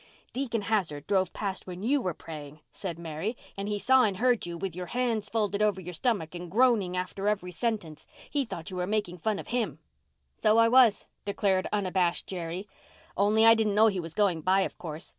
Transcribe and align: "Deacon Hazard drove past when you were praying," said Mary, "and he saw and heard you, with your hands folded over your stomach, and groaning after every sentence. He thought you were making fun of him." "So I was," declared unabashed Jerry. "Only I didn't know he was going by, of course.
"Deacon 0.33 0.63
Hazard 0.63 1.05
drove 1.05 1.31
past 1.31 1.67
when 1.67 1.83
you 1.83 2.01
were 2.01 2.15
praying," 2.15 2.61
said 2.71 2.97
Mary, 2.97 3.37
"and 3.55 3.67
he 3.67 3.77
saw 3.77 4.01
and 4.01 4.17
heard 4.17 4.47
you, 4.47 4.57
with 4.57 4.75
your 4.75 4.87
hands 4.87 5.29
folded 5.29 5.61
over 5.61 5.79
your 5.79 5.93
stomach, 5.93 6.33
and 6.33 6.49
groaning 6.49 6.97
after 6.97 7.27
every 7.27 7.51
sentence. 7.51 8.07
He 8.27 8.43
thought 8.43 8.71
you 8.71 8.77
were 8.77 8.87
making 8.87 9.19
fun 9.19 9.37
of 9.37 9.49
him." 9.49 9.77
"So 10.33 10.57
I 10.57 10.69
was," 10.69 11.05
declared 11.23 11.67
unabashed 11.71 12.25
Jerry. 12.25 12.67
"Only 13.15 13.45
I 13.45 13.53
didn't 13.53 13.75
know 13.75 13.89
he 13.89 13.99
was 13.99 14.15
going 14.15 14.41
by, 14.41 14.61
of 14.61 14.75
course. 14.79 15.09